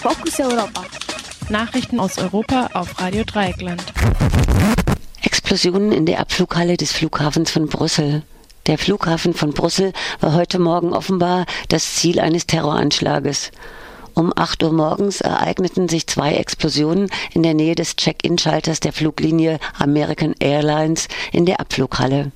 [0.00, 0.84] Fokus Europa.
[1.48, 3.82] Nachrichten aus Europa auf Radio Dreieckland.
[5.22, 8.22] Explosionen in der Abflughalle des Flughafens von Brüssel.
[8.66, 13.50] Der Flughafen von Brüssel war heute Morgen offenbar das Ziel eines Terroranschlages.
[14.14, 19.58] Um 8 Uhr morgens ereigneten sich zwei Explosionen in der Nähe des Check-in-Schalters der Fluglinie
[19.80, 22.30] American Airlines in der Abflughalle.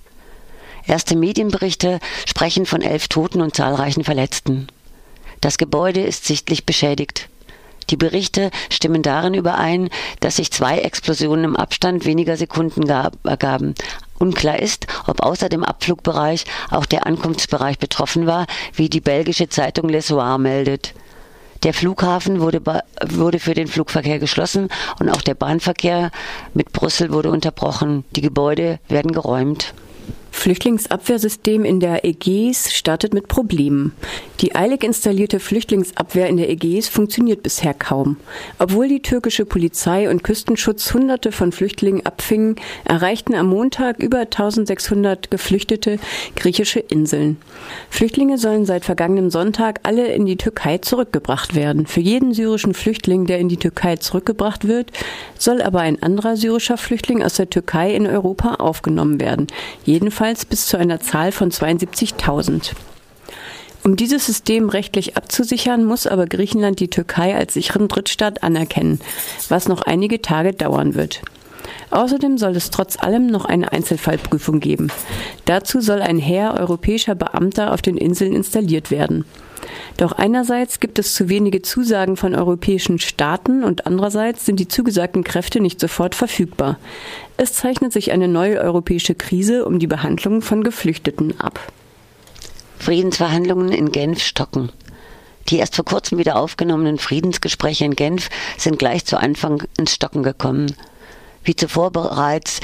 [0.85, 4.67] Erste Medienberichte sprechen von elf Toten und zahlreichen Verletzten.
[5.41, 7.29] Das Gebäude ist sichtlich beschädigt.
[7.93, 9.91] Die Berichte stimmen darin überein,
[10.21, 13.75] dass sich zwei Explosionen im Abstand weniger Sekunden ergaben.
[14.19, 19.91] Unklar ist, ob außer dem Abflugbereich auch der Ankunftsbereich betroffen war, wie die belgische Zeitung
[19.91, 20.95] Le Soir meldet.
[21.65, 22.63] Der Flughafen wurde,
[23.11, 26.11] wurde für den Flugverkehr geschlossen und auch der Bahnverkehr
[26.55, 28.05] mit Brüssel wurde unterbrochen.
[28.17, 29.75] Die Gebäude werden geräumt.
[30.43, 33.93] Flüchtlingsabwehrsystem in der Ägäis startet mit Problemen.
[34.41, 38.17] Die eilig installierte Flüchtlingsabwehr in der Ägäis funktioniert bisher kaum.
[38.59, 45.31] Obwohl die türkische Polizei und Küstenschutz Hunderte von Flüchtlingen abfingen, erreichten am Montag über 1600
[45.31, 46.01] Geflüchtete
[46.35, 47.37] griechische Inseln.
[47.89, 51.87] Flüchtlinge sollen seit vergangenem Sonntag alle in die Türkei zurückgebracht werden.
[51.87, 54.91] Für jeden syrischen Flüchtling, der in die Türkei zurückgebracht wird,
[55.39, 59.47] soll aber ein anderer syrischer Flüchtling aus der Türkei in Europa aufgenommen werden.
[59.85, 62.73] Jedenfalls bis zu einer Zahl von 72.000.
[63.85, 69.01] Um dieses System rechtlich abzusichern, muss aber Griechenland die Türkei als sicheren Drittstaat anerkennen,
[69.49, 71.21] was noch einige Tage dauern wird.
[71.91, 74.91] Außerdem soll es trotz allem noch eine Einzelfallprüfung geben.
[75.45, 79.25] Dazu soll ein Heer europäischer Beamter auf den Inseln installiert werden.
[79.97, 85.23] Doch einerseits gibt es zu wenige Zusagen von europäischen Staaten und andererseits sind die zugesagten
[85.23, 86.79] Kräfte nicht sofort verfügbar.
[87.37, 91.61] Es zeichnet sich eine neue europäische Krise um die Behandlung von Geflüchteten ab.
[92.79, 94.71] Friedensverhandlungen in Genf stocken.
[95.49, 100.23] Die erst vor kurzem wieder aufgenommenen Friedensgespräche in Genf sind gleich zu Anfang ins Stocken
[100.23, 100.75] gekommen.
[101.45, 102.61] Wie zuvor bereits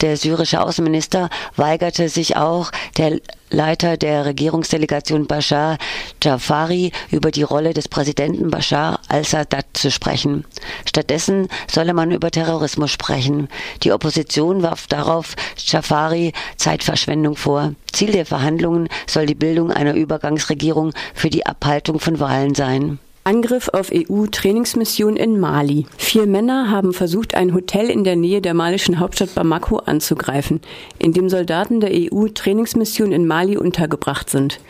[0.00, 3.20] der syrische Außenminister weigerte sich auch der
[3.50, 5.78] Leiter der Regierungsdelegation Bashar
[6.22, 10.44] Jafari über die Rolle des Präsidenten Bashar al-Assad zu sprechen.
[10.84, 13.48] Stattdessen solle man über Terrorismus sprechen.
[13.84, 17.74] Die Opposition warf darauf Jafari Zeitverschwendung vor.
[17.92, 22.98] Ziel der Verhandlungen soll die Bildung einer Übergangsregierung für die Abhaltung von Wahlen sein.
[23.26, 25.86] Angriff auf EU-Trainingsmission in Mali.
[25.98, 30.60] Vier Männer haben versucht, ein Hotel in der Nähe der malischen Hauptstadt Bamako anzugreifen,
[31.00, 34.60] in dem Soldaten der EU-Trainingsmission in Mali untergebracht sind.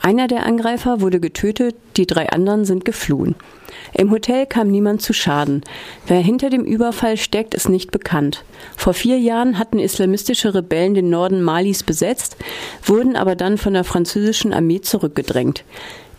[0.00, 3.34] Einer der Angreifer wurde getötet, die drei anderen sind geflohen.
[3.92, 5.62] Im Hotel kam niemand zu Schaden.
[6.06, 8.44] Wer hinter dem Überfall steckt, ist nicht bekannt.
[8.76, 12.36] Vor vier Jahren hatten islamistische Rebellen den Norden Malis besetzt,
[12.84, 15.64] wurden aber dann von der französischen Armee zurückgedrängt.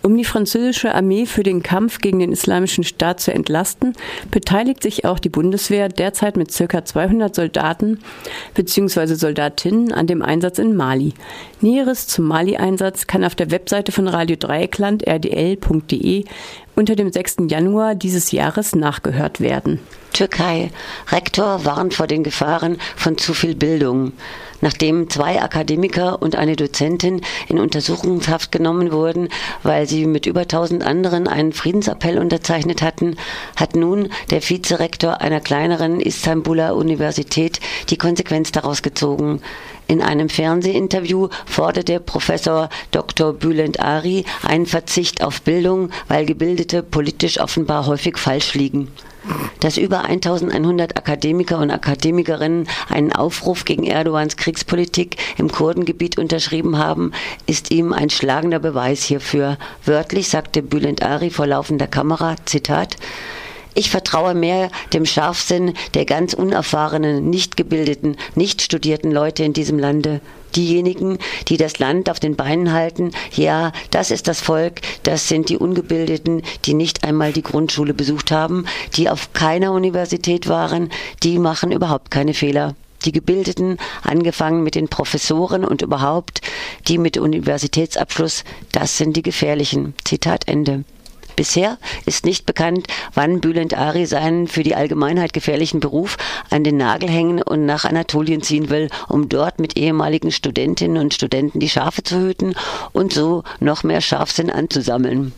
[0.08, 3.92] Um die französische Armee für den Kampf gegen den Islamischen Staat zu entlasten,
[4.32, 6.86] beteiligt sich auch die Bundeswehr derzeit mit ca.
[6.86, 8.00] 200 Soldaten
[8.54, 9.16] bzw.
[9.16, 11.14] Soldatinnen an dem Einsatz in Mali.
[11.60, 16.24] Näheres zum Mali-Einsatz kann auf der Webseite von Radio Dreieckland rdl.de
[16.78, 17.38] unter dem 6.
[17.50, 19.80] Januar dieses Jahres nachgehört werden.
[20.14, 20.70] Türkei.
[21.12, 24.14] Rektor warnt vor den Gefahren von zu viel Bildung.
[24.62, 29.30] Nachdem zwei Akademiker und eine Dozentin in Untersuchungshaft genommen wurden,
[29.64, 33.18] weil sie mit über 1000 anderen einen Friedensappell unterzeichnet hatten,
[33.56, 37.60] hat nun der Vizerektor einer kleineren Istanbuler Universität
[37.90, 39.42] die Konsequenz daraus gezogen.
[39.88, 43.34] In einem Fernsehinterview forderte Professor Dr.
[43.34, 48.90] Bülent Ari einen Verzicht auf Bildung, weil Gebildete politisch offenbar häufig falsch liegen.
[49.60, 57.12] Dass über 1100 Akademiker und Akademikerinnen einen Aufruf gegen Erdogans Kriegspolitik im Kurdengebiet unterschrieben haben,
[57.46, 59.58] ist ihm ein schlagender Beweis hierfür.
[59.86, 62.98] Wörtlich sagte Bülent Ari vor laufender Kamera, Zitat,
[63.78, 69.78] ich vertraue mehr dem Scharfsinn der ganz unerfahrenen, nicht gebildeten, nicht studierten Leute in diesem
[69.78, 70.20] Lande.
[70.56, 75.50] Diejenigen, die das Land auf den Beinen halten, ja, das ist das Volk, das sind
[75.50, 78.66] die Ungebildeten, die nicht einmal die Grundschule besucht haben,
[78.96, 80.90] die auf keiner Universität waren,
[81.22, 82.76] die machen überhaupt keine Fehler
[83.06, 86.42] die Gebildeten, angefangen mit den Professoren und überhaupt
[86.88, 89.94] die mit Universitätsabschluss, das sind die Gefährlichen.
[90.04, 90.84] Zitat Ende.
[91.38, 96.18] Bisher ist nicht bekannt, wann Bülent Ari seinen für die Allgemeinheit gefährlichen Beruf
[96.50, 101.14] an den Nagel hängen und nach Anatolien ziehen will, um dort mit ehemaligen Studentinnen und
[101.14, 102.56] Studenten die Schafe zu hüten
[102.92, 105.34] und so noch mehr Scharfsinn anzusammeln.